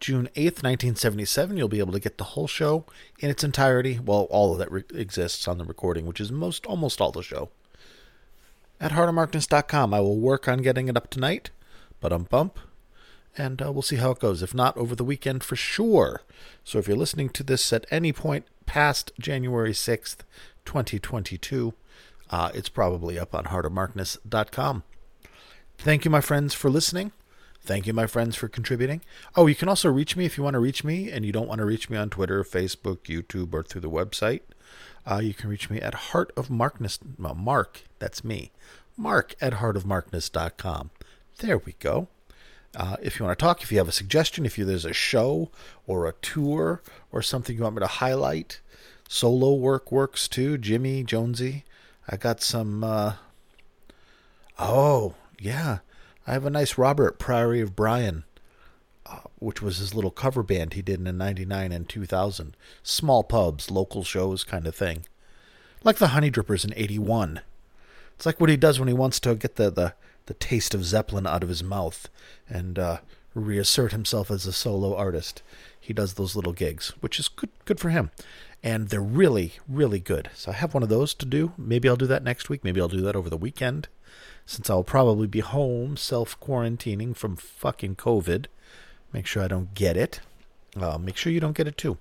June 0.00 0.30
8th, 0.34 0.64
1977. 0.64 1.58
You'll 1.58 1.68
be 1.68 1.80
able 1.80 1.92
to 1.92 2.00
get 2.00 2.16
the 2.16 2.24
whole 2.24 2.48
show 2.48 2.86
in 3.18 3.28
its 3.28 3.44
entirety. 3.44 4.00
Well, 4.02 4.28
all 4.30 4.52
of 4.52 4.58
that 4.60 4.72
re- 4.72 4.84
exists 4.94 5.46
on 5.46 5.58
the 5.58 5.66
recording, 5.66 6.06
which 6.06 6.22
is 6.22 6.32
most 6.32 6.64
almost 6.64 7.02
all 7.02 7.12
the 7.12 7.22
show. 7.22 7.50
At 8.80 8.92
heartofmarkness.com. 8.92 9.92
I 9.92 10.00
will 10.00 10.18
work 10.18 10.48
on 10.48 10.62
getting 10.62 10.88
it 10.88 10.96
up 10.96 11.10
tonight. 11.10 11.50
But 12.00 12.14
um 12.14 12.22
bump 12.30 12.58
and 13.36 13.62
uh, 13.62 13.72
we'll 13.72 13.82
see 13.82 13.96
how 13.96 14.10
it 14.10 14.18
goes. 14.18 14.42
If 14.42 14.54
not, 14.54 14.76
over 14.76 14.94
the 14.94 15.04
weekend 15.04 15.44
for 15.44 15.56
sure. 15.56 16.22
So 16.64 16.78
if 16.78 16.86
you're 16.86 16.96
listening 16.96 17.30
to 17.30 17.42
this 17.42 17.72
at 17.72 17.86
any 17.90 18.12
point 18.12 18.46
past 18.66 19.12
January 19.18 19.72
6th, 19.72 20.18
2022, 20.64 21.74
uh, 22.30 22.50
it's 22.54 22.68
probably 22.68 23.18
up 23.18 23.34
on 23.34 23.44
heartofmarkness.com. 23.44 24.82
Thank 25.78 26.04
you, 26.04 26.10
my 26.10 26.20
friends, 26.20 26.54
for 26.54 26.70
listening. 26.70 27.12
Thank 27.64 27.86
you, 27.86 27.92
my 27.92 28.06
friends, 28.06 28.34
for 28.34 28.48
contributing. 28.48 29.02
Oh, 29.36 29.46
you 29.46 29.54
can 29.54 29.68
also 29.68 29.88
reach 29.88 30.16
me 30.16 30.24
if 30.24 30.36
you 30.36 30.42
want 30.42 30.54
to 30.54 30.60
reach 30.60 30.82
me 30.82 31.10
and 31.10 31.24
you 31.24 31.32
don't 31.32 31.48
want 31.48 31.60
to 31.60 31.64
reach 31.64 31.88
me 31.88 31.96
on 31.96 32.10
Twitter, 32.10 32.42
Facebook, 32.42 33.02
YouTube, 33.02 33.54
or 33.54 33.62
through 33.62 33.82
the 33.82 33.90
website. 33.90 34.40
Uh, 35.08 35.18
you 35.18 35.34
can 35.34 35.48
reach 35.48 35.70
me 35.70 35.80
at 35.80 35.94
Heart 35.94 36.32
of 36.36 36.50
Markness. 36.50 36.98
Mark, 37.18 37.82
that's 37.98 38.24
me. 38.24 38.50
Mark 38.96 39.34
at 39.40 39.54
heartofmarkness.com. 39.54 40.90
There 41.38 41.58
we 41.58 41.74
go. 41.78 42.08
Uh, 42.74 42.96
if 43.02 43.18
you 43.18 43.26
want 43.26 43.38
to 43.38 43.42
talk, 43.42 43.62
if 43.62 43.70
you 43.70 43.78
have 43.78 43.88
a 43.88 43.92
suggestion, 43.92 44.46
if 44.46 44.56
you, 44.56 44.64
there's 44.64 44.84
a 44.84 44.94
show 44.94 45.50
or 45.86 46.06
a 46.06 46.14
tour 46.14 46.82
or 47.10 47.20
something 47.20 47.56
you 47.56 47.62
want 47.62 47.74
me 47.74 47.80
to 47.80 47.86
highlight, 47.86 48.60
solo 49.08 49.52
work 49.52 49.92
works 49.92 50.26
too. 50.26 50.56
Jimmy 50.56 51.04
Jonesy, 51.04 51.64
I 52.08 52.16
got 52.16 52.42
some. 52.42 52.82
Uh, 52.82 53.14
oh 54.58 55.14
yeah, 55.38 55.78
I 56.26 56.32
have 56.32 56.46
a 56.46 56.50
nice 56.50 56.78
Robert 56.78 57.18
Priory 57.18 57.60
of 57.60 57.76
Brion, 57.76 58.24
uh, 59.04 59.20
which 59.38 59.60
was 59.60 59.76
his 59.76 59.94
little 59.94 60.10
cover 60.10 60.42
band 60.42 60.72
he 60.72 60.82
did 60.82 61.06
in 61.06 61.18
'99 61.18 61.72
and 61.72 61.88
2000. 61.88 62.56
Small 62.82 63.22
pubs, 63.22 63.70
local 63.70 64.02
shows, 64.02 64.44
kind 64.44 64.66
of 64.66 64.74
thing, 64.74 65.04
like 65.84 65.96
the 65.96 66.08
Honey 66.08 66.30
Drippers 66.30 66.64
in 66.64 66.72
'81. 66.74 67.42
It's 68.16 68.24
like 68.24 68.40
what 68.40 68.50
he 68.50 68.56
does 68.56 68.78
when 68.78 68.88
he 68.88 68.94
wants 68.94 69.20
to 69.20 69.34
get 69.34 69.56
the 69.56 69.70
the 69.70 69.94
the 70.26 70.34
taste 70.34 70.74
of 70.74 70.84
Zeppelin 70.84 71.26
out 71.26 71.42
of 71.42 71.48
his 71.48 71.62
mouth 71.62 72.08
and 72.48 72.78
uh, 72.78 72.98
reassert 73.34 73.92
himself 73.92 74.30
as 74.30 74.46
a 74.46 74.52
solo 74.52 74.94
artist. 74.94 75.42
He 75.78 75.92
does 75.92 76.14
those 76.14 76.36
little 76.36 76.52
gigs, 76.52 76.90
which 77.00 77.18
is 77.18 77.28
good 77.28 77.50
good 77.64 77.80
for 77.80 77.90
him. 77.90 78.10
And 78.62 78.88
they're 78.88 79.00
really, 79.00 79.54
really 79.68 79.98
good. 79.98 80.30
So 80.34 80.52
I 80.52 80.54
have 80.54 80.72
one 80.72 80.84
of 80.84 80.88
those 80.88 81.14
to 81.14 81.26
do. 81.26 81.52
Maybe 81.58 81.88
I'll 81.88 81.96
do 81.96 82.06
that 82.06 82.22
next 82.22 82.48
week. 82.48 82.62
Maybe 82.62 82.80
I'll 82.80 82.86
do 82.86 83.00
that 83.00 83.16
over 83.16 83.28
the 83.28 83.36
weekend, 83.36 83.88
since 84.46 84.70
I'll 84.70 84.84
probably 84.84 85.26
be 85.26 85.40
home 85.40 85.96
self 85.96 86.38
quarantining 86.38 87.16
from 87.16 87.34
fucking 87.34 87.96
COVID. 87.96 88.46
Make 89.12 89.26
sure 89.26 89.42
I 89.42 89.48
don't 89.48 89.74
get 89.74 89.96
it. 89.96 90.20
Uh, 90.80 90.96
make 90.98 91.16
sure 91.16 91.32
you 91.32 91.40
don't 91.40 91.56
get 91.56 91.66
it 91.66 91.76
too. 91.76 91.98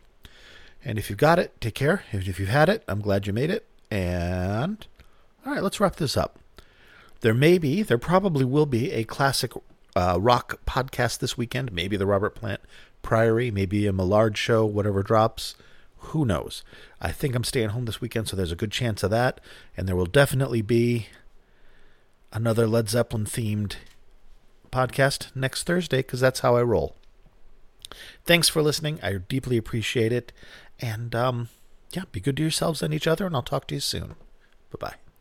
And 0.86 0.98
if 0.98 1.10
you've 1.10 1.18
got 1.20 1.40
it, 1.40 1.60
take 1.60 1.76
care. 1.76 2.04
If 2.12 2.40
you've 2.40 2.50
had 2.50 2.70
it, 2.70 2.84
I'm 2.88 3.02
glad 3.02 3.28
you 3.28 3.34
made 3.34 3.50
it. 3.50 3.66
And 3.90 4.86
all 5.46 5.54
right, 5.54 5.64
let's 5.64 5.80
wrap 5.80 5.96
this 5.96 6.16
up. 6.16 6.41
There 7.22 7.34
may 7.34 7.58
be, 7.58 7.84
there 7.84 7.98
probably 7.98 8.46
will 8.46 8.66
be 8.66 8.92
a 8.92 9.04
classic 9.04 9.54
uh, 9.96 10.18
rock 10.20 10.60
podcast 10.66 11.20
this 11.20 11.38
weekend. 11.38 11.72
Maybe 11.72 11.96
the 11.98 12.06
Robert 12.06 12.36
Plant 12.36 12.62
Priory, 13.02 13.52
maybe 13.52 13.88
a 13.88 13.94
Millard 13.94 14.38
show, 14.38 14.66
whatever 14.66 15.04
drops. 15.04 15.56
Who 15.98 16.26
knows? 16.26 16.64
I 17.00 17.12
think 17.12 17.36
I'm 17.36 17.44
staying 17.44 17.70
home 17.70 17.86
this 17.86 18.02
weekend, 18.02 18.28
so 18.28 18.36
there's 18.36 18.52
a 18.52 18.56
good 18.56 18.72
chance 18.72 19.04
of 19.04 19.12
that. 19.12 19.40
And 19.78 19.88
there 19.88 19.96
will 19.96 20.06
definitely 20.06 20.62
be 20.62 21.08
another 22.34 22.66
Led 22.66 22.90
Zeppelin 22.90 23.26
themed 23.26 23.76
podcast 24.72 25.36
next 25.36 25.64
Thursday 25.64 25.98
because 25.98 26.22
that's 26.22 26.40
how 26.40 26.56
I 26.56 26.64
roll. 26.64 26.96
Thanks 28.26 28.50
for 28.50 28.62
listening. 28.64 29.00
I 29.04 29.14
deeply 29.18 29.58
appreciate 29.58 30.12
it. 30.12 30.32
And 30.80 31.14
um, 31.14 31.50
yeah, 31.92 32.04
be 32.12 32.20
good 32.20 32.38
to 32.38 32.44
yourselves 32.44 32.82
and 32.82 32.94
each 32.94 33.08
other, 33.08 33.28
and 33.28 33.36
I'll 33.36 33.44
talk 33.44 33.68
to 33.68 33.76
you 33.76 33.82
soon. 33.82 34.16
Bye 34.72 34.78
bye. 34.80 35.01